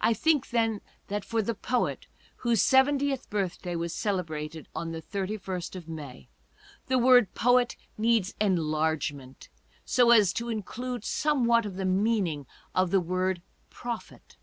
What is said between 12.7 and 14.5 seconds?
of the word prophet.